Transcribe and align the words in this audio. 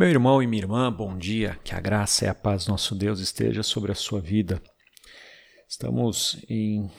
Meu 0.00 0.08
irmão 0.08 0.42
e 0.42 0.46
minha 0.46 0.62
irmã, 0.62 0.90
bom 0.90 1.14
dia. 1.14 1.58
Que 1.62 1.74
a 1.74 1.78
graça 1.78 2.24
e 2.24 2.28
a 2.28 2.34
paz 2.34 2.64
do 2.64 2.70
nosso 2.70 2.94
Deus 2.94 3.20
esteja 3.20 3.62
sobre 3.62 3.92
a 3.92 3.94
sua 3.94 4.18
vida. 4.18 4.62
Estamos 5.68 6.42
em 6.48 6.90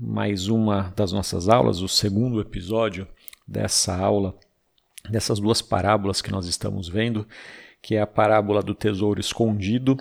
mais 0.00 0.48
uma 0.48 0.90
das 0.96 1.12
nossas 1.12 1.46
aulas, 1.46 1.82
o 1.82 1.88
segundo 1.88 2.40
episódio 2.40 3.06
dessa 3.46 3.94
aula, 3.94 4.34
dessas 5.10 5.38
duas 5.38 5.60
parábolas 5.60 6.22
que 6.22 6.30
nós 6.30 6.46
estamos 6.46 6.88
vendo, 6.88 7.28
que 7.82 7.96
é 7.96 8.00
a 8.00 8.06
parábola 8.06 8.62
do 8.62 8.74
tesouro 8.74 9.20
escondido 9.20 9.98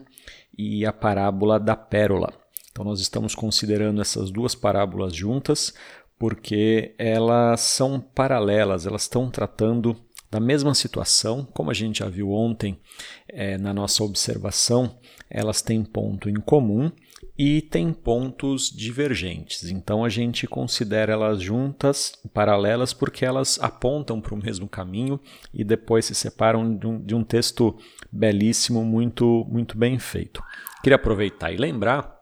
e 0.57 0.85
a 0.85 0.93
parábola 0.93 1.59
da 1.59 1.75
pérola. 1.75 2.31
Então 2.71 2.85
nós 2.85 3.01
estamos 3.01 3.35
considerando 3.35 3.99
essas 3.99 4.31
duas 4.31 4.55
parábolas 4.55 5.13
juntas 5.13 5.73
porque 6.17 6.95
elas 6.97 7.59
são 7.59 7.99
paralelas, 7.99 8.85
elas 8.85 9.01
estão 9.01 9.29
tratando 9.29 10.06
da 10.29 10.39
mesma 10.39 10.73
situação, 10.73 11.45
como 11.53 11.71
a 11.71 11.73
gente 11.73 11.99
já 11.99 12.09
viu 12.09 12.31
ontem 12.31 12.79
é, 13.29 13.57
na 13.57 13.73
nossa 13.73 14.03
observação, 14.03 14.99
elas 15.29 15.61
têm 15.61 15.83
ponto 15.83 16.29
em 16.29 16.35
comum 16.35 16.91
e 17.37 17.61
têm 17.61 17.93
pontos 17.93 18.69
divergentes. 18.69 19.69
Então 19.69 20.03
a 20.03 20.09
gente 20.09 20.47
considera 20.47 21.13
elas 21.13 21.41
juntas, 21.41 22.13
paralelas, 22.33 22.93
porque 22.93 23.23
elas 23.23 23.59
apontam 23.61 24.19
para 24.19 24.33
o 24.33 24.37
mesmo 24.37 24.67
caminho 24.67 25.19
e 25.53 25.63
depois 25.63 26.05
se 26.05 26.15
separam 26.15 26.75
de 26.75 26.87
um, 26.87 26.99
de 26.99 27.15
um 27.15 27.23
texto 27.23 27.77
belíssimo, 28.11 28.83
muito, 28.83 29.45
muito 29.49 29.77
bem 29.77 29.99
feito. 29.99 30.43
Queria 30.83 30.95
aproveitar 30.95 31.51
e 31.53 31.57
lembrar 31.57 32.17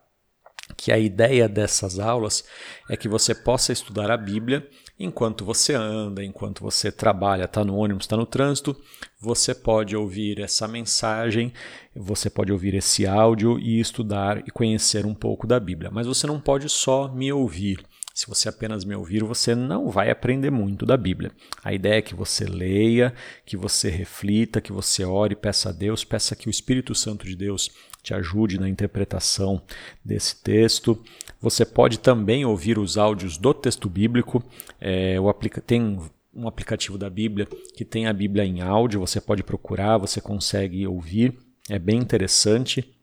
que 0.75 0.91
a 0.91 0.97
ideia 0.97 1.47
dessas 1.47 1.99
aulas 1.99 2.43
é 2.89 2.97
que 2.97 3.07
você 3.07 3.33
possa 3.33 3.71
estudar 3.71 4.09
a 4.11 4.17
Bíblia 4.17 4.67
enquanto 4.99 5.43
você 5.43 5.73
anda, 5.73 6.23
enquanto 6.23 6.61
você 6.61 6.91
trabalha, 6.91 7.45
está 7.45 7.63
no 7.63 7.75
ônibus, 7.75 8.05
está 8.05 8.15
no 8.17 8.25
trânsito, 8.25 8.75
você 9.19 9.53
pode 9.53 9.95
ouvir 9.95 10.39
essa 10.39 10.67
mensagem, 10.67 11.53
você 11.95 12.29
pode 12.29 12.51
ouvir 12.51 12.73
esse 12.73 13.05
áudio 13.05 13.59
e 13.59 13.79
estudar 13.79 14.39
e 14.47 14.51
conhecer 14.51 15.05
um 15.05 15.13
pouco 15.13 15.45
da 15.45 15.59
Bíblia. 15.59 15.91
Mas 15.91 16.07
você 16.07 16.25
não 16.25 16.39
pode 16.39 16.69
só 16.69 17.07
me 17.07 17.31
ouvir. 17.31 17.83
Se 18.15 18.27
você 18.27 18.47
apenas 18.47 18.85
me 18.85 18.95
ouvir, 18.95 19.25
você 19.25 19.53
não 19.53 19.89
vai 19.89 20.09
aprender 20.09 20.49
muito 20.49 20.85
da 20.85 20.95
Bíblia. 20.95 21.33
A 21.61 21.73
ideia 21.73 21.97
é 21.97 22.01
que 22.01 22.15
você 22.15 22.45
leia, 22.45 23.13
que 23.45 23.57
você 23.57 23.89
reflita, 23.89 24.61
que 24.61 24.71
você 24.71 25.03
ore, 25.03 25.35
peça 25.35 25.67
a 25.67 25.71
Deus, 25.73 26.05
peça 26.05 26.33
que 26.33 26.47
o 26.47 26.49
Espírito 26.49 26.95
Santo 26.95 27.25
de 27.25 27.35
Deus 27.35 27.69
te 28.01 28.13
ajude 28.13 28.57
na 28.57 28.69
interpretação 28.69 29.61
desse 30.03 30.41
texto. 30.41 31.03
Você 31.41 31.65
pode 31.65 31.99
também 31.99 32.45
ouvir 32.45 32.79
os 32.79 32.97
áudios 32.97 33.37
do 33.37 33.53
texto 33.53 33.89
bíblico. 33.89 34.41
É, 34.79 35.19
o 35.19 35.27
aplica 35.27 35.59
tem 35.59 35.99
um 36.33 36.47
aplicativo 36.47 36.97
da 36.97 37.09
Bíblia 37.09 37.45
que 37.75 37.83
tem 37.83 38.07
a 38.07 38.13
Bíblia 38.13 38.45
em 38.45 38.61
áudio, 38.61 39.01
você 39.01 39.19
pode 39.19 39.43
procurar, 39.43 39.97
você 39.97 40.21
consegue 40.21 40.87
ouvir, 40.87 41.37
é 41.69 41.77
bem 41.77 41.97
interessante. 41.97 42.94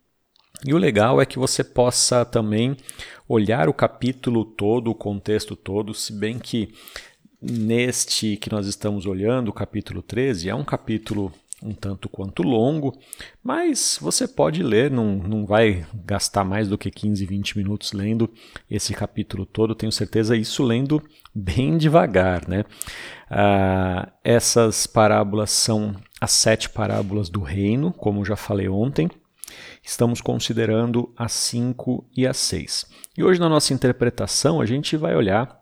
E 0.66 0.72
o 0.72 0.78
legal 0.78 1.20
é 1.20 1.26
que 1.26 1.38
você 1.38 1.64
possa 1.64 2.24
também 2.24 2.76
olhar 3.28 3.68
o 3.68 3.74
capítulo 3.74 4.44
todo, 4.44 4.90
o 4.90 4.94
contexto 4.94 5.56
todo, 5.56 5.94
se 5.94 6.12
bem 6.12 6.38
que 6.38 6.72
neste 7.40 8.36
que 8.36 8.50
nós 8.50 8.66
estamos 8.66 9.04
olhando, 9.04 9.48
o 9.48 9.52
capítulo 9.52 10.02
13, 10.02 10.48
é 10.48 10.54
um 10.54 10.64
capítulo 10.64 11.32
um 11.62 11.72
tanto 11.72 12.08
quanto 12.08 12.42
longo, 12.42 12.98
mas 13.42 13.98
você 14.00 14.26
pode 14.26 14.62
ler, 14.62 14.90
não, 14.90 15.16
não 15.16 15.46
vai 15.46 15.86
gastar 16.04 16.44
mais 16.44 16.68
do 16.68 16.76
que 16.76 16.90
15, 16.90 17.24
20 17.24 17.56
minutos 17.56 17.92
lendo 17.92 18.28
esse 18.68 18.92
capítulo 18.92 19.46
todo, 19.46 19.74
tenho 19.74 19.92
certeza, 19.92 20.36
isso 20.36 20.62
lendo 20.62 21.00
bem 21.32 21.78
devagar. 21.78 22.48
Né? 22.48 22.64
Ah, 23.30 24.12
essas 24.24 24.86
parábolas 24.86 25.50
são 25.50 25.94
as 26.20 26.32
sete 26.32 26.68
parábolas 26.68 27.28
do 27.28 27.40
reino, 27.40 27.92
como 27.92 28.24
já 28.24 28.36
falei 28.36 28.68
ontem. 28.68 29.08
Estamos 29.82 30.20
considerando 30.20 31.12
as 31.16 31.32
cinco 31.32 32.08
e 32.16 32.26
as 32.26 32.36
seis. 32.36 32.86
E 33.16 33.22
hoje, 33.22 33.40
na 33.40 33.48
nossa 33.48 33.74
interpretação, 33.74 34.60
a 34.60 34.66
gente 34.66 34.96
vai 34.96 35.14
olhar 35.14 35.60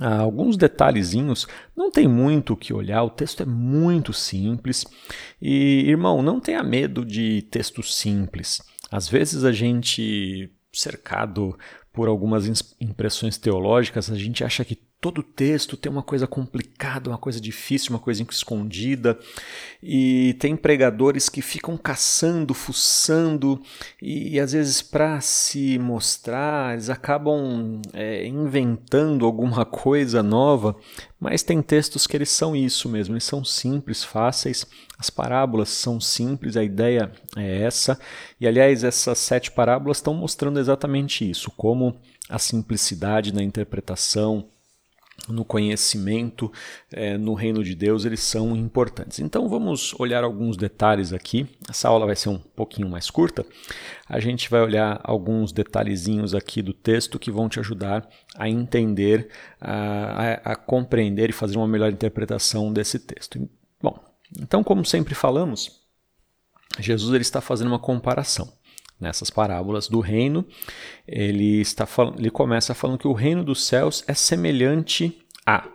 ah, 0.00 0.18
alguns 0.18 0.56
detalhezinhos, 0.56 1.46
não 1.74 1.90
tem 1.90 2.06
muito 2.06 2.52
o 2.52 2.56
que 2.56 2.74
olhar, 2.74 3.02
o 3.02 3.10
texto 3.10 3.42
é 3.42 3.46
muito 3.46 4.12
simples. 4.12 4.84
E, 5.40 5.88
irmão, 5.88 6.22
não 6.22 6.40
tenha 6.40 6.62
medo 6.62 7.04
de 7.04 7.42
texto 7.50 7.82
simples. 7.82 8.60
Às 8.90 9.08
vezes 9.08 9.44
a 9.44 9.52
gente, 9.52 10.52
cercado 10.72 11.58
por 11.92 12.08
algumas 12.08 12.46
impressões 12.80 13.38
teológicas, 13.38 14.10
a 14.10 14.16
gente 14.16 14.44
acha 14.44 14.64
que 14.64 14.87
todo 15.00 15.22
texto 15.22 15.76
tem 15.76 15.90
uma 15.90 16.02
coisa 16.02 16.26
complicada, 16.26 17.08
uma 17.08 17.18
coisa 17.18 17.40
difícil, 17.40 17.90
uma 17.90 18.00
coisa 18.00 18.24
escondida, 18.28 19.16
e 19.80 20.34
tem 20.40 20.56
pregadores 20.56 21.28
que 21.28 21.40
ficam 21.40 21.76
caçando, 21.76 22.52
fuçando, 22.52 23.62
e, 24.02 24.34
e 24.34 24.40
às 24.40 24.52
vezes 24.52 24.82
para 24.82 25.20
se 25.20 25.78
mostrar, 25.78 26.72
eles 26.72 26.90
acabam 26.90 27.80
é, 27.92 28.26
inventando 28.26 29.24
alguma 29.24 29.64
coisa 29.66 30.20
nova, 30.20 30.74
mas 31.20 31.44
tem 31.44 31.62
textos 31.62 32.04
que 32.04 32.16
eles 32.16 32.30
são 32.30 32.56
isso 32.56 32.88
mesmo, 32.88 33.14
eles 33.14 33.24
são 33.24 33.44
simples, 33.44 34.02
fáceis, 34.02 34.66
as 34.98 35.10
parábolas 35.10 35.68
são 35.68 36.00
simples, 36.00 36.56
a 36.56 36.64
ideia 36.64 37.12
é 37.36 37.62
essa, 37.62 38.00
e 38.40 38.48
aliás, 38.48 38.82
essas 38.82 39.18
sete 39.18 39.52
parábolas 39.52 39.98
estão 39.98 40.12
mostrando 40.12 40.58
exatamente 40.58 41.28
isso, 41.28 41.52
como 41.52 42.00
a 42.28 42.38
simplicidade 42.38 43.32
na 43.32 43.44
interpretação, 43.44 44.48
no 45.32 45.44
conhecimento, 45.44 46.52
é, 46.90 47.16
no 47.16 47.34
reino 47.34 47.62
de 47.62 47.74
Deus, 47.74 48.04
eles 48.04 48.20
são 48.20 48.56
importantes. 48.56 49.18
Então 49.18 49.48
vamos 49.48 49.94
olhar 49.98 50.24
alguns 50.24 50.56
detalhes 50.56 51.12
aqui. 51.12 51.46
Essa 51.68 51.88
aula 51.88 52.06
vai 52.06 52.16
ser 52.16 52.28
um 52.28 52.38
pouquinho 52.38 52.88
mais 52.88 53.10
curta. 53.10 53.44
A 54.08 54.20
gente 54.20 54.50
vai 54.50 54.60
olhar 54.60 55.00
alguns 55.04 55.52
detalhezinhos 55.52 56.34
aqui 56.34 56.62
do 56.62 56.72
texto 56.72 57.18
que 57.18 57.30
vão 57.30 57.48
te 57.48 57.60
ajudar 57.60 58.08
a 58.36 58.48
entender, 58.48 59.28
a, 59.60 59.72
a, 59.72 60.52
a 60.52 60.56
compreender 60.56 61.30
e 61.30 61.32
fazer 61.32 61.56
uma 61.56 61.68
melhor 61.68 61.92
interpretação 61.92 62.72
desse 62.72 62.98
texto. 62.98 63.48
Bom, 63.80 63.98
então 64.40 64.64
como 64.64 64.84
sempre 64.84 65.14
falamos, 65.14 65.80
Jesus 66.78 67.14
ele 67.14 67.22
está 67.22 67.40
fazendo 67.40 67.68
uma 67.68 67.78
comparação 67.78 68.57
nessas 69.00 69.30
parábolas 69.30 69.88
do 69.88 70.00
reino, 70.00 70.44
ele 71.06 71.60
está 71.60 71.86
falando, 71.86 72.18
ele 72.18 72.30
começa 72.30 72.74
falando 72.74 72.98
que 72.98 73.08
o 73.08 73.12
reino 73.12 73.44
dos 73.44 73.64
céus 73.64 74.02
é 74.06 74.14
semelhante 74.14 75.18
a 75.46 75.68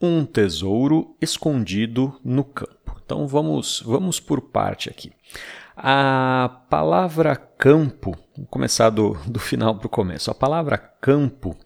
um 0.00 0.24
tesouro 0.24 1.16
escondido 1.20 2.18
no 2.24 2.44
campo. 2.44 3.00
Então 3.04 3.26
vamos 3.26 3.82
vamos 3.84 4.20
por 4.20 4.40
parte 4.40 4.90
aqui. 4.90 5.12
A 5.76 6.64
palavra 6.68 7.34
campo, 7.34 8.16
vou 8.36 8.46
começar 8.46 8.90
do, 8.90 9.14
do 9.26 9.38
final 9.38 9.74
para 9.74 9.86
o 9.86 9.90
começo. 9.90 10.30
A 10.30 10.34
palavra 10.34 10.76
campo 10.76 11.56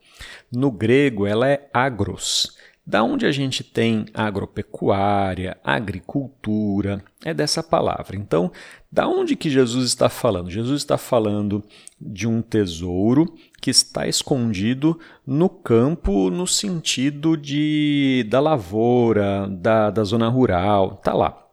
no 0.52 0.70
grego 0.70 1.26
ela 1.26 1.48
é 1.48 1.68
agros. 1.72 2.55
Da 2.86 3.02
onde 3.02 3.26
a 3.26 3.32
gente 3.32 3.64
tem 3.64 4.06
agropecuária, 4.14 5.58
agricultura, 5.64 7.02
é 7.24 7.34
dessa 7.34 7.60
palavra. 7.60 8.16
Então, 8.16 8.52
da 8.92 9.08
onde 9.08 9.34
que 9.34 9.50
Jesus 9.50 9.86
está 9.86 10.08
falando? 10.08 10.50
Jesus 10.50 10.82
está 10.82 10.96
falando 10.96 11.64
de 12.00 12.28
um 12.28 12.40
tesouro 12.40 13.34
que 13.60 13.70
está 13.70 14.06
escondido 14.06 14.98
no 15.26 15.48
campo 15.48 16.30
no 16.30 16.46
sentido 16.46 17.36
de 17.36 18.24
da 18.30 18.38
lavoura, 18.38 19.48
da, 19.48 19.90
da 19.90 20.04
zona 20.04 20.28
rural, 20.28 21.00
tá 21.02 21.12
lá. 21.12 21.45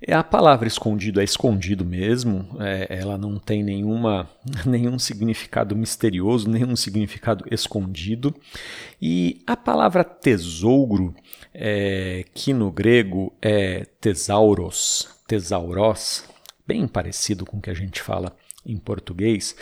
É, 0.00 0.14
a 0.14 0.22
palavra 0.22 0.68
escondido 0.68 1.20
é 1.20 1.24
escondido 1.24 1.84
mesmo, 1.84 2.48
é, 2.60 2.86
ela 2.88 3.18
não 3.18 3.38
tem 3.38 3.62
nenhuma, 3.62 4.28
nenhum 4.64 4.98
significado 4.98 5.74
misterioso, 5.74 6.48
nenhum 6.48 6.76
significado 6.76 7.44
escondido. 7.50 8.34
E 9.00 9.42
a 9.46 9.56
palavra 9.56 10.04
tesouro, 10.04 11.14
é, 11.52 12.24
que 12.34 12.52
no 12.52 12.70
grego 12.70 13.32
é 13.42 13.86
tesauros, 14.00 15.08
tesauros, 15.26 16.24
bem 16.66 16.86
parecido 16.86 17.44
com 17.44 17.58
o 17.58 17.60
que 17.60 17.70
a 17.70 17.74
gente 17.74 18.00
fala 18.00 18.36
em 18.64 18.76
português, 18.76 19.56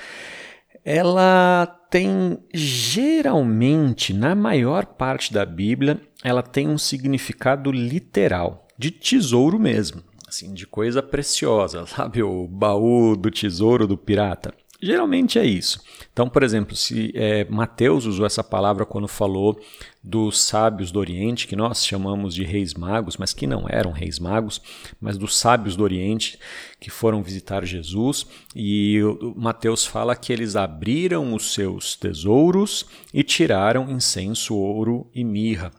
ela 0.84 1.66
tem 1.90 2.38
geralmente, 2.52 4.12
na 4.12 4.34
maior 4.34 4.86
parte 4.86 5.32
da 5.32 5.44
Bíblia, 5.44 6.00
ela 6.22 6.42
tem 6.42 6.68
um 6.68 6.78
significado 6.78 7.72
literal, 7.72 8.65
de 8.78 8.90
tesouro 8.90 9.58
mesmo 9.58 10.02
assim, 10.36 10.52
de 10.52 10.66
coisa 10.66 11.02
preciosa, 11.02 11.86
sabe? 11.86 12.22
O 12.22 12.46
baú 12.46 13.16
do 13.16 13.30
tesouro 13.30 13.86
do 13.86 13.96
pirata. 13.96 14.52
Geralmente 14.78 15.38
é 15.38 15.44
isso. 15.44 15.80
Então, 16.12 16.28
por 16.28 16.42
exemplo, 16.42 16.76
se 16.76 17.10
é, 17.14 17.46
Mateus 17.46 18.04
usou 18.04 18.26
essa 18.26 18.44
palavra 18.44 18.84
quando 18.84 19.08
falou 19.08 19.58
dos 20.04 20.38
sábios 20.38 20.92
do 20.92 21.00
Oriente, 21.00 21.46
que 21.46 21.56
nós 21.56 21.84
chamamos 21.84 22.34
de 22.34 22.44
reis 22.44 22.74
magos, 22.74 23.16
mas 23.16 23.32
que 23.32 23.46
não 23.46 23.64
eram 23.66 23.90
reis 23.90 24.18
magos, 24.18 24.60
mas 25.00 25.16
dos 25.16 25.34
sábios 25.34 25.76
do 25.76 25.82
Oriente 25.82 26.38
que 26.78 26.90
foram 26.90 27.22
visitar 27.22 27.64
Jesus, 27.64 28.26
e 28.54 29.00
Mateus 29.34 29.86
fala 29.86 30.14
que 30.14 30.30
eles 30.30 30.56
abriram 30.56 31.34
os 31.34 31.54
seus 31.54 31.96
tesouros 31.96 32.84
e 33.14 33.22
tiraram 33.22 33.90
incenso, 33.90 34.54
ouro 34.54 35.10
e 35.14 35.24
mirra. 35.24 35.72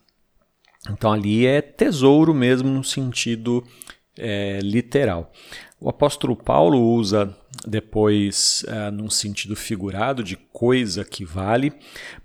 Então 0.91 1.11
ali 1.11 1.45
é 1.45 1.61
tesouro 1.61 2.33
mesmo 2.33 2.69
no 2.69 2.83
sentido 2.83 3.63
é, 4.17 4.59
literal. 4.61 5.31
O 5.79 5.89
apóstolo 5.89 6.35
Paulo 6.35 6.81
usa 6.95 7.35
depois 7.65 8.65
uh, 8.67 8.91
num 8.91 9.11
sentido 9.11 9.55
figurado 9.55 10.23
de 10.23 10.35
coisa 10.35 11.05
que 11.05 11.23
vale, 11.23 11.71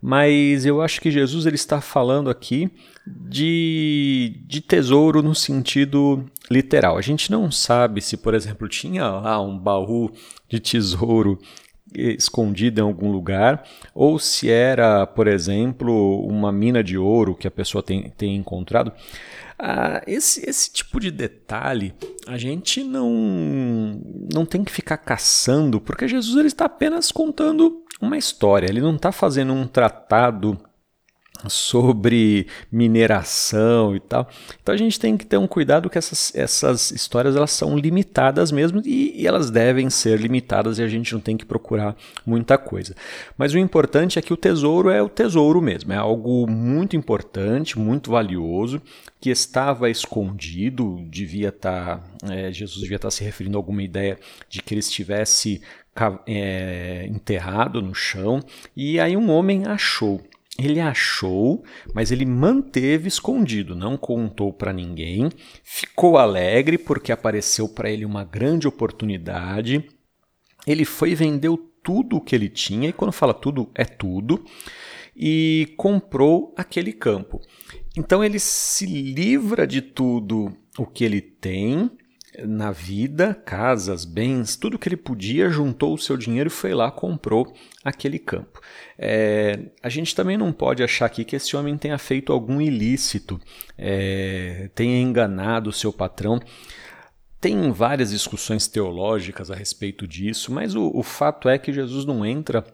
mas 0.01 0.65
eu 0.65 0.81
acho 0.81 1.01
que 1.01 1.11
Jesus 1.11 1.45
ele 1.45 1.57
está 1.57 1.79
falando 1.79 2.31
aqui 2.31 2.71
de, 3.07 4.43
de 4.47 4.63
tesouro 4.63 5.23
no 5.23 5.35
sentido 5.35 6.25
literal. 6.51 6.97
A 6.97 7.03
gente 7.03 7.31
não 7.31 7.51
sabe 7.51 8.01
se, 8.01 8.17
por 8.17 8.33
exemplo, 8.33 8.69
tinha 8.69 9.07
lá 9.07 9.39
um 9.41 9.59
baú 9.59 10.11
de 10.49 10.59
tesouro 10.59 11.39
escondido 11.95 12.81
em 12.81 12.85
algum 12.85 13.11
lugar, 13.11 13.65
ou 13.95 14.19
se 14.19 14.51
era, 14.51 15.07
por 15.07 15.27
exemplo, 15.27 16.25
uma 16.27 16.53
mina 16.53 16.83
de 16.83 16.97
ouro 16.97 17.35
que 17.35 17.47
a 17.47 17.51
pessoa 17.51 17.83
tem, 17.83 18.11
tem 18.17 18.37
encontrado. 18.37 18.93
Ah, 19.59 20.03
esse, 20.07 20.49
esse 20.49 20.73
tipo 20.73 20.99
de 20.99 21.11
detalhe 21.11 21.95
a 22.27 22.37
gente 22.37 22.83
não, 22.83 24.01
não 24.33 24.45
tem 24.45 24.65
que 24.65 24.73
ficar 24.73 24.97
caçando, 24.97 25.81
porque 25.81 26.09
Jesus 26.09 26.37
ele 26.37 26.49
está 26.49 26.65
apenas 26.65 27.13
contando 27.13 27.83
uma 28.01 28.19
história, 28.19 28.67
ele 28.69 28.81
não 28.81 28.97
está 28.97 29.13
fazendo 29.13 29.53
um 29.53 29.67
tratado 29.67 30.59
sobre 31.49 32.47
mineração 32.71 33.97
e 33.97 34.01
tal. 34.01 34.29
Então 34.63 34.75
a 34.75 34.79
gente 34.79 34.99
tem 34.99 35.17
que 35.17 35.27
ter 35.27 35.37
um 35.37 35.47
cuidado 35.47 35.91
que 35.91 35.99
essas, 35.99 36.33
essas 36.35 36.91
histórias 36.91 37.37
elas 37.37 37.51
são 37.51 37.77
limitadas 37.77 38.53
mesmo 38.53 38.81
e, 38.85 39.21
e, 39.21 39.27
elas 39.27 39.51
devem 39.51 39.91
ser 39.91 40.21
limitadas 40.21 40.79
e 40.79 40.83
a 40.83 40.89
gente 40.89 41.13
não 41.13 41.21
tem 41.21 41.37
que 41.37 41.45
procurar 41.45 41.97
muita 42.25 42.57
coisa. 42.57 42.95
Mas 43.37 43.53
o 43.55 43.59
importante 43.59 44.19
é 44.19 44.23
que 44.23 44.33
o 44.33 44.37
tesouro 44.37 44.91
é 44.91 45.03
o 45.03 45.09
tesouro 45.09 45.61
mesmo, 45.61 45.93
é 45.93 45.97
algo 45.97 46.49
muito 46.49 46.97
importante, 46.97 47.79
muito 47.79 48.11
valioso, 48.11 48.81
que 49.21 49.31
estava 49.31 49.91
escondido, 49.91 50.99
devia 51.09 51.49
estar, 51.49 51.99
tá, 51.99 52.33
é, 52.33 52.53
Jesus 52.53 52.81
devia 52.81 52.97
estar 52.97 53.09
tá 53.09 53.13
se 53.13 53.25
referindo 53.25 53.57
a 53.57 53.61
alguma 53.61 53.83
ideia 53.83 54.19
de 54.49 54.63
que 54.63 54.75
ele 54.75 54.81
estivesse 54.81 55.63
é, 56.27 57.07
enterrado 57.09 57.83
no 57.83 57.95
chão, 57.95 58.41
e 58.77 58.99
aí 58.99 59.17
um 59.17 59.31
homem 59.31 59.67
achou. 59.67 60.21
Ele 60.63 60.81
achou, 60.81 61.65
mas 61.93 62.13
ele 62.13 62.25
manteve 62.25 63.09
escondido, 63.09 63.75
não 63.75 63.97
contou 63.97 64.53
para 64.53 64.73
ninguém. 64.73 65.29
Ficou 65.65 66.17
alegre 66.17 66.79
porque 66.79 67.11
apareceu 67.11 67.69
para 67.69 67.91
ele 67.91 68.05
uma 68.05 68.23
grande 68.23 68.69
oportunidade. 68.69 69.85
Ele 70.67 70.85
foi 70.85 71.11
e 71.11 71.15
vendeu 71.17 71.57
tudo 71.83 72.17
o 72.17 72.21
que 72.21 72.35
ele 72.35 72.49
tinha, 72.49 72.89
e 72.89 72.93
quando 72.93 73.13
fala 73.13 73.35
tudo, 73.35 73.69
é 73.75 73.85
tudo, 73.85 74.45
e 75.17 75.75
comprou 75.77 76.55
aquele 76.57 76.93
campo. 76.93 77.41
Então 77.97 78.23
ele 78.23 78.39
se 78.39 78.87
livra 78.87 79.67
de 79.67 79.83
tudo 79.83 80.57
o 80.79 80.87
que 80.87 81.05
ele 81.05 81.21
tem 81.21 81.91
na 82.39 82.71
vida, 82.71 83.35
casas, 83.35 84.05
bens, 84.05 84.57
tudo 84.57 84.79
que 84.79 84.89
ele 84.89 84.97
podia, 84.97 85.51
juntou 85.51 85.95
o 85.95 85.99
seu 85.99 86.17
dinheiro 86.17 86.49
e 86.49 86.51
foi 86.51 86.73
lá 86.75 86.91
comprou 86.91 87.53
aquele 87.85 88.19
campo. 88.19 88.61
É, 88.99 89.59
a 89.83 89.89
gente 89.89 90.15
também 90.15 90.37
não 90.37 90.53
pode 90.53 90.83
achar 90.83 91.07
aqui 91.07 91.25
que 91.25 91.37
esse 91.37 91.57
homem 91.57 91.77
tenha 91.77 91.99
feito 91.99 92.33
algum 92.33 92.61
ilícito, 92.61 93.41
é, 93.77 94.71
tenha 94.75 95.01
enganado 95.01 95.71
o 95.71 95.73
seu 95.73 95.93
patrão. 95.93 96.41
Tem 97.41 97.71
várias 97.73 98.11
discussões 98.11 98.69
teológicas 98.69 99.51
a 99.51 99.55
respeito 99.55 100.07
disso, 100.07 100.53
mas 100.53 100.75
o, 100.75 100.91
o 100.95 101.03
fato 101.03 101.49
é 101.49 101.59
que 101.59 101.73
Jesus 101.73 102.05
não 102.05 102.25
entra 102.25 102.65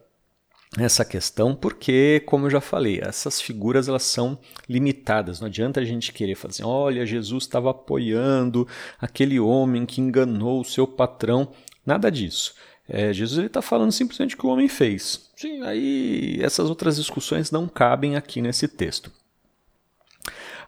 essa 0.77 1.05
questão, 1.05 1.55
porque, 1.55 2.23
como 2.27 2.47
eu 2.47 2.51
já 2.51 2.61
falei, 2.61 3.01
essas 3.03 3.41
figuras 3.41 3.89
elas 3.89 4.03
são 4.03 4.39
limitadas. 4.69 5.41
Não 5.41 5.47
adianta 5.47 5.81
a 5.81 5.85
gente 5.85 6.13
querer 6.13 6.35
fazer, 6.35 6.63
assim, 6.63 6.65
olha, 6.65 7.07
Jesus 7.07 7.45
estava 7.45 7.71
apoiando 7.71 8.69
aquele 9.01 9.41
homem 9.41 9.87
que 9.87 10.01
enganou 10.01 10.61
o 10.61 10.65
seu 10.65 10.87
patrão. 10.87 11.51
Nada 11.87 12.11
disso. 12.11 12.55
É, 12.87 13.13
Jesus 13.13 13.47
está 13.47 13.63
falando 13.63 13.93
simplesmente 13.93 14.35
o 14.35 14.39
que 14.39 14.47
o 14.47 14.51
homem 14.51 14.69
fez. 14.69 15.31
Sim, 15.37 15.63
aí 15.63 16.39
essas 16.43 16.69
outras 16.69 16.97
discussões 16.97 17.51
não 17.51 17.67
cabem 17.69 18.17
aqui 18.17 18.43
nesse 18.43 18.69
texto. 18.69 19.11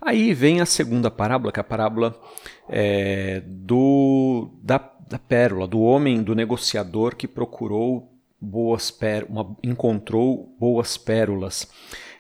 Aí 0.01 0.33
vem 0.33 0.61
a 0.61 0.67
segunda 0.67 1.11
parábola, 1.11 1.53
que 1.53 1.61
é 1.61 1.63
a 1.63 1.65
parábola 1.65 2.19
é, 2.69 3.43
do, 3.47 4.51
da, 4.63 4.79
da 5.09 5.19
pérola, 5.19 5.67
do 5.67 5.81
homem, 5.81 6.23
do 6.23 6.35
negociador 6.35 7.15
que 7.17 7.29
procurou 7.29 8.10
boas 8.41 8.97
encontrou 9.63 10.55
boas 10.59 10.97
pérolas. 10.97 11.69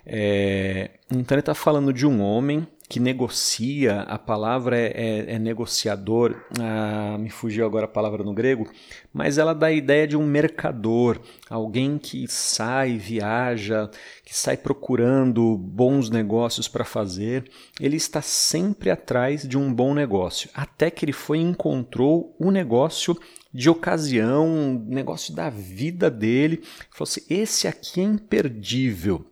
É, 0.04 0.90
então 1.10 1.34
ele 1.34 1.40
está 1.40 1.54
falando 1.54 1.92
de 1.92 2.06
um 2.06 2.20
homem 2.20 2.66
que 2.90 2.98
negocia, 2.98 4.00
a 4.00 4.18
palavra 4.18 4.76
é, 4.76 4.88
é, 4.88 5.34
é 5.34 5.38
negociador, 5.38 6.34
ah, 6.58 7.16
me 7.20 7.30
fugiu 7.30 7.64
agora 7.64 7.84
a 7.84 7.88
palavra 7.88 8.24
no 8.24 8.34
grego, 8.34 8.68
mas 9.12 9.38
ela 9.38 9.54
dá 9.54 9.68
a 9.68 9.72
ideia 9.72 10.08
de 10.08 10.16
um 10.16 10.26
mercador, 10.26 11.20
alguém 11.48 11.98
que 11.98 12.26
sai, 12.26 12.96
viaja, 12.96 13.88
que 14.24 14.36
sai 14.36 14.56
procurando 14.56 15.56
bons 15.56 16.10
negócios 16.10 16.66
para 16.66 16.84
fazer. 16.84 17.48
Ele 17.80 17.94
está 17.94 18.20
sempre 18.20 18.90
atrás 18.90 19.46
de 19.46 19.56
um 19.56 19.72
bom 19.72 19.94
negócio, 19.94 20.50
até 20.52 20.90
que 20.90 21.04
ele 21.04 21.12
foi 21.12 21.38
e 21.38 21.42
encontrou 21.42 22.34
o 22.40 22.48
um 22.48 22.50
negócio 22.50 23.16
de 23.54 23.70
ocasião, 23.70 24.84
negócio 24.88 25.32
da 25.32 25.48
vida 25.48 26.10
dele. 26.10 26.56
Ele 26.56 26.64
falou 26.90 27.08
assim: 27.08 27.22
esse 27.30 27.68
aqui 27.68 28.00
é 28.00 28.04
imperdível. 28.04 29.29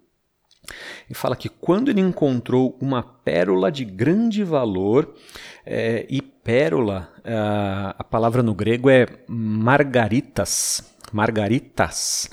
E 1.09 1.15
fala 1.15 1.37
que 1.37 1.49
quando 1.49 1.91
ele 1.91 2.01
encontrou 2.01 2.77
uma 2.81 3.03
pérola 3.03 3.71
de 3.71 3.85
grande 3.85 4.45
valor, 4.45 5.15
é, 5.65 6.07
e 6.09 6.23
pérola, 6.23 7.11
a, 7.25 7.95
a 7.99 8.05
palavra 8.05 8.43
no 8.43 8.55
grego 8.55 8.89
é 8.89 9.07
margaritas, 9.29 10.95
margaritas. 11.13 12.31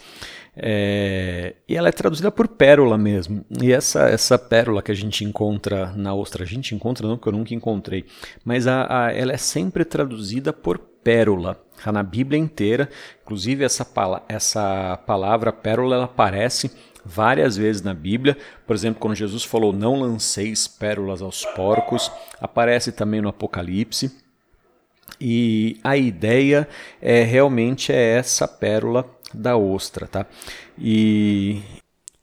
É, 0.58 1.56
e 1.68 1.76
ela 1.76 1.90
é 1.90 1.92
traduzida 1.92 2.32
por 2.32 2.48
pérola 2.48 2.98
mesmo. 2.98 3.46
E 3.62 3.74
essa 3.74 4.08
essa 4.08 4.40
pérola 4.40 4.82
que 4.82 4.92
a 4.92 4.96
gente 4.96 5.26
encontra 5.26 5.92
na 5.98 6.14
ostra, 6.14 6.44
a 6.44 6.48
gente 6.48 6.74
encontra 6.74 7.06
não, 7.06 7.18
porque 7.18 7.28
eu 7.28 7.34
nunca 7.34 7.54
encontrei, 7.54 8.06
mas 8.44 8.66
a, 8.66 9.08
a, 9.08 9.12
ela 9.12 9.34
é 9.34 9.38
sempre 9.38 9.84
traduzida 9.84 10.54
por 10.54 10.78
pérola. 10.78 11.62
Está 11.78 11.92
na 11.92 12.02
Bíblia 12.02 12.40
inteira. 12.40 12.90
Inclusive, 13.22 13.66
essa, 13.66 13.86
essa 14.30 14.98
palavra 15.06 15.52
pérola 15.52 15.96
ela 15.96 16.06
aparece 16.06 16.72
várias 17.06 17.56
vezes 17.56 17.82
na 17.82 17.94
Bíblia. 17.94 18.36
Por 18.66 18.76
exemplo, 18.76 19.00
quando 19.00 19.16
Jesus 19.16 19.44
falou: 19.44 19.72
Não 19.72 20.00
lanceis 20.00 20.68
pérolas 20.68 21.22
aos 21.22 21.46
porcos, 21.46 22.12
aparece 22.42 22.92
também 22.92 23.22
no 23.22 23.30
Apocalipse. 23.30 24.24
E 25.22 25.80
a 25.84 25.96
ideia 25.96 26.68
é 27.00 27.24
realmente 27.24 27.94
é 27.94 28.18
essa 28.18 28.48
pérola 28.48 29.08
da 29.34 29.56
ostra, 29.56 30.08
tá? 30.08 30.26
E 30.78 31.62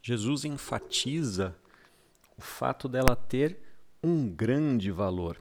Jesus 0.03 0.45
enfatiza 0.45 1.55
o 2.37 2.43
fato 2.43 2.89
dela 2.89 3.15
ter 3.15 3.59
um 4.03 4.29
grande 4.29 4.91
valor. 4.91 5.41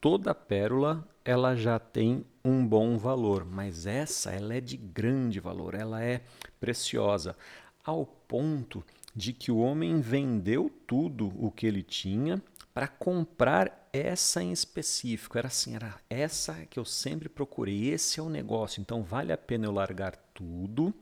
Toda 0.00 0.34
pérola 0.34 1.08
ela 1.24 1.56
já 1.56 1.78
tem 1.78 2.24
um 2.44 2.66
bom 2.66 2.98
valor, 2.98 3.46
mas 3.46 3.86
essa 3.86 4.30
ela 4.30 4.54
é 4.54 4.60
de 4.60 4.76
grande 4.76 5.40
valor, 5.40 5.74
ela 5.74 6.02
é 6.04 6.20
preciosa, 6.60 7.34
ao 7.82 8.04
ponto 8.34 8.84
de 9.14 9.32
que 9.32 9.52
o 9.52 9.58
homem 9.58 10.00
vendeu 10.00 10.68
tudo 10.88 11.32
o 11.38 11.52
que 11.52 11.68
ele 11.68 11.84
tinha 11.84 12.42
para 12.74 12.88
comprar 12.88 13.88
essa 13.92 14.42
em 14.42 14.50
específico. 14.50 15.38
Era 15.38 15.46
assim, 15.46 15.76
era 15.76 15.94
essa 16.10 16.66
que 16.66 16.76
eu 16.76 16.84
sempre 16.84 17.28
procurei, 17.28 17.90
esse 17.90 18.18
é 18.18 18.22
o 18.24 18.28
negócio, 18.28 18.80
então 18.80 19.04
vale 19.04 19.32
a 19.32 19.38
pena 19.38 19.66
eu 19.66 19.70
largar 19.70 20.16
tudo 20.34 20.92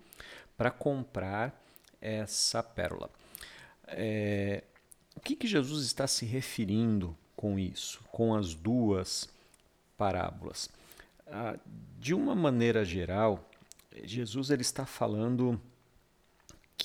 para 0.59 0.71
comprar 0.71 1.59
essa 2.03 2.63
pérola. 2.63 3.09
É, 3.87 4.63
o 5.17 5.21
que, 5.21 5.35
que 5.35 5.47
Jesus 5.47 5.87
está 5.87 6.07
se 6.07 6.27
referindo 6.27 7.17
com 7.35 7.59
isso, 7.59 8.05
com 8.13 8.35
as 8.35 8.53
duas 8.53 9.27
parábolas. 9.97 10.69
Ah, 11.27 11.59
de 11.99 12.13
uma 12.13 12.35
maneira 12.35 12.85
geral, 12.85 13.49
Jesus 14.05 14.51
ele 14.51 14.61
está 14.61 14.85
falando 14.85 15.59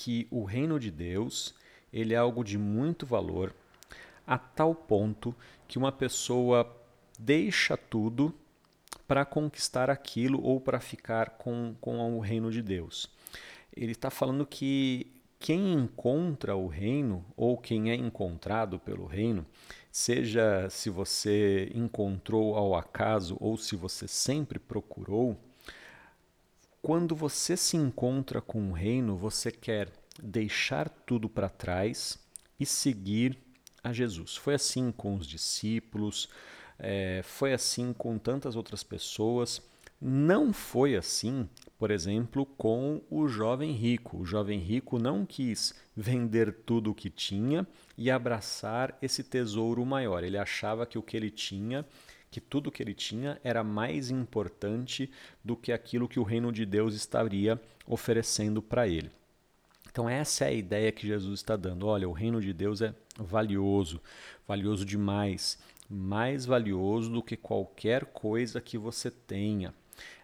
que 0.07 0.25
o 0.31 0.45
reino 0.45 0.79
de 0.79 0.89
Deus 0.89 1.53
ele 1.91 2.13
é 2.13 2.17
algo 2.17 2.41
de 2.41 2.57
muito 2.57 3.05
valor, 3.05 3.53
a 4.25 4.37
tal 4.37 4.73
ponto 4.73 5.35
que 5.67 5.77
uma 5.77 5.91
pessoa 5.91 6.65
deixa 7.19 7.75
tudo 7.75 8.33
para 9.05 9.25
conquistar 9.25 9.89
aquilo 9.89 10.41
ou 10.41 10.61
para 10.61 10.79
ficar 10.79 11.31
com, 11.31 11.75
com 11.81 12.17
o 12.17 12.21
reino 12.21 12.49
de 12.49 12.61
Deus. 12.61 13.09
Ele 13.75 13.91
está 13.91 14.09
falando 14.09 14.45
que 14.45 15.11
quem 15.37 15.73
encontra 15.73 16.55
o 16.55 16.67
reino 16.67 17.25
ou 17.35 17.57
quem 17.57 17.91
é 17.91 17.95
encontrado 17.95 18.79
pelo 18.79 19.07
reino, 19.07 19.45
seja 19.91 20.69
se 20.69 20.89
você 20.89 21.69
encontrou 21.75 22.55
ao 22.55 22.75
acaso 22.75 23.35
ou 23.41 23.57
se 23.57 23.75
você 23.75 24.07
sempre 24.07 24.57
procurou, 24.57 25.37
quando 26.87 27.13
você 27.17 27.57
se 27.57 27.75
encontra 27.75 28.39
com 28.39 28.69
o 28.69 28.71
reino, 28.71 29.17
você 29.17 29.51
quer 29.51 29.91
deixar 30.23 30.87
tudo 30.87 31.27
para 31.27 31.49
trás 31.49 32.17
e 32.57 32.65
seguir 32.65 33.37
a 33.83 33.91
Jesus. 33.91 34.37
Foi 34.37 34.53
assim 34.53 34.89
com 34.89 35.15
os 35.17 35.27
discípulos, 35.27 36.29
é, 36.79 37.19
foi 37.25 37.51
assim 37.51 37.91
com 37.91 38.17
tantas 38.17 38.55
outras 38.55 38.83
pessoas. 38.83 39.61
Não 39.99 40.53
foi 40.53 40.95
assim, 40.95 41.49
por 41.77 41.91
exemplo, 41.91 42.45
com 42.45 43.01
o 43.09 43.27
jovem 43.27 43.73
rico. 43.73 44.19
O 44.19 44.25
jovem 44.25 44.57
rico 44.57 44.97
não 44.97 45.25
quis 45.25 45.75
vender 45.93 46.53
tudo 46.65 46.91
o 46.91 46.95
que 46.95 47.09
tinha 47.09 47.67
e 47.97 48.09
abraçar 48.09 48.97
esse 49.01 49.25
tesouro 49.25 49.85
maior. 49.85 50.23
Ele 50.23 50.37
achava 50.37 50.85
que 50.85 50.97
o 50.97 51.03
que 51.03 51.17
ele 51.17 51.31
tinha, 51.31 51.85
que 52.29 52.41
tudo 52.41 52.71
que 52.71 52.83
ele 52.83 52.93
tinha 52.93 53.39
era 53.43 53.63
mais 53.63 54.09
importante 54.09 55.09
do 55.43 55.55
que 55.55 55.71
aquilo 55.71 56.07
que 56.07 56.19
o 56.19 56.23
reino 56.23 56.51
de 56.51 56.65
Deus 56.65 56.93
estaria 56.93 57.59
oferecendo 57.87 58.61
para 58.61 58.87
ele. 58.87 59.11
Então, 59.89 60.07
essa 60.07 60.45
é 60.45 60.49
a 60.49 60.53
ideia 60.53 60.91
que 60.91 61.07
Jesus 61.07 61.39
está 61.39 61.55
dando. 61.55 61.87
Olha, 61.87 62.07
o 62.07 62.11
reino 62.11 62.39
de 62.39 62.53
Deus 62.53 62.83
é 62.83 62.93
valioso, 63.17 63.99
valioso 64.47 64.85
demais, 64.85 65.57
mais 65.89 66.45
valioso 66.45 67.09
do 67.09 67.23
que 67.23 67.35
qualquer 67.35 68.05
coisa 68.05 68.61
que 68.61 68.77
você 68.77 69.09
tenha. 69.09 69.73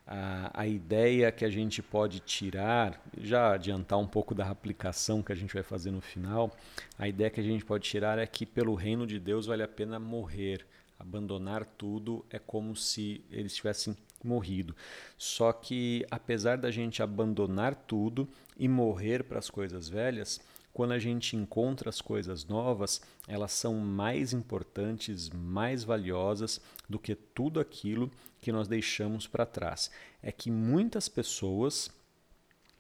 A, 0.06 0.62
a 0.62 0.68
ideia 0.68 1.32
que 1.32 1.46
a 1.46 1.50
gente 1.50 1.82
pode 1.82 2.20
tirar, 2.20 3.02
já 3.18 3.54
adiantar 3.54 3.98
um 3.98 4.06
pouco 4.06 4.36
da 4.36 4.48
aplicação 4.50 5.24
que 5.24 5.32
a 5.32 5.36
gente 5.36 5.54
vai 5.54 5.64
fazer 5.64 5.90
no 5.90 6.02
final, 6.02 6.56
a 7.00 7.08
ideia 7.08 7.30
que 7.30 7.40
a 7.40 7.44
gente 7.44 7.66
pode 7.66 7.90
tirar 7.90 8.20
é 8.20 8.28
que 8.28 8.46
pelo 8.46 8.76
reino 8.76 9.08
de 9.08 9.18
Deus 9.18 9.48
vale 9.48 9.64
a 9.64 9.68
pena 9.68 9.98
morrer. 10.00 10.66
Abandonar 11.04 11.66
tudo 11.66 12.26
é 12.30 12.40
como 12.40 12.78
se 12.78 13.26
eles 13.30 13.54
tivessem 13.54 13.96
morrido. 14.24 14.74
Só 15.18 15.52
que 15.52 16.06
apesar 16.10 16.58
da 16.58 16.72
gente 16.72 17.04
abandonar 17.04 17.76
tudo 17.76 18.26
e 18.58 18.70
morrer 18.70 19.26
para 19.26 19.38
as 19.38 19.50
coisas 19.50 19.90
velhas, 19.90 20.40
quando 20.72 20.94
a 20.94 21.00
gente 21.00 21.36
encontra 21.36 21.90
as 21.90 22.00
coisas 22.00 22.46
novas, 22.46 23.02
elas 23.28 23.52
são 23.52 23.76
mais 23.76 24.32
importantes, 24.32 25.30
mais 25.30 25.84
valiosas 25.84 26.62
do 26.90 26.98
que 26.98 27.16
tudo 27.16 27.60
aquilo 27.60 28.10
que 28.40 28.52
nós 28.52 28.70
deixamos 28.70 29.28
para 29.28 29.46
trás. 29.46 29.92
É 30.22 30.32
que 30.32 30.50
muitas 30.50 31.10
pessoas 31.10 31.92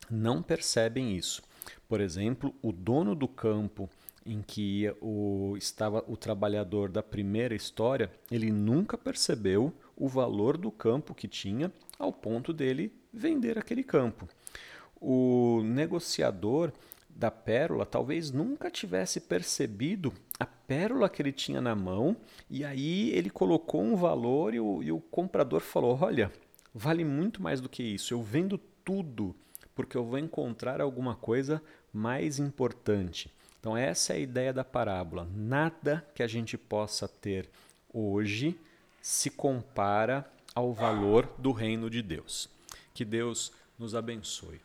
não 0.09 0.41
percebem 0.41 1.17
isso. 1.17 1.43
Por 1.89 1.99
exemplo, 1.99 2.55
o 2.61 2.71
dono 2.71 3.13
do 3.13 3.27
campo 3.27 3.89
em 4.25 4.41
que 4.41 4.93
o, 5.01 5.55
estava 5.57 6.03
o 6.07 6.15
trabalhador 6.15 6.89
da 6.89 7.03
primeira 7.03 7.55
história, 7.55 8.11
ele 8.31 8.51
nunca 8.51 8.97
percebeu 8.97 9.73
o 9.95 10.07
valor 10.07 10.57
do 10.57 10.71
campo 10.71 11.13
que 11.13 11.27
tinha 11.27 11.71
ao 11.99 12.11
ponto 12.11 12.53
dele 12.53 12.93
vender 13.11 13.57
aquele 13.57 13.83
campo. 13.83 14.27
O 14.99 15.61
negociador 15.63 16.71
da 17.09 17.29
pérola 17.29 17.85
talvez 17.85 18.31
nunca 18.31 18.71
tivesse 18.71 19.21
percebido 19.21 20.13
a 20.39 20.45
pérola 20.45 21.09
que 21.09 21.21
ele 21.21 21.31
tinha 21.31 21.61
na 21.61 21.75
mão 21.75 22.17
e 22.49 22.63
aí 22.63 23.11
ele 23.11 23.29
colocou 23.29 23.81
um 23.81 23.95
valor 23.95 24.53
e 24.53 24.59
o, 24.59 24.81
e 24.81 24.91
o 24.91 24.99
comprador 24.99 25.61
falou: 25.61 25.97
Olha, 26.01 26.31
vale 26.73 27.03
muito 27.03 27.41
mais 27.41 27.61
do 27.61 27.69
que 27.69 27.83
isso, 27.83 28.13
eu 28.13 28.21
vendo 28.21 28.57
tudo 28.83 29.35
porque 29.75 29.97
eu 29.97 30.05
vou 30.05 30.19
encontrar 30.19 30.81
alguma 30.81 31.15
coisa 31.15 31.61
mais 31.91 32.39
importante. 32.39 33.31
Então, 33.63 33.77
essa 33.77 34.11
é 34.11 34.17
a 34.17 34.19
ideia 34.19 34.51
da 34.51 34.65
parábola. 34.65 35.25
Nada 35.33 36.05
que 36.13 36.21
a 36.21 36.27
gente 36.27 36.57
possa 36.57 37.07
ter 37.07 37.49
hoje 37.93 38.59
se 39.01 39.29
compara 39.29 40.29
ao 40.53 40.73
valor 40.73 41.29
do 41.37 41.53
reino 41.53 41.89
de 41.89 42.01
Deus. 42.01 42.49
Que 42.93 43.05
Deus 43.05 43.53
nos 43.79 43.95
abençoe. 43.95 44.59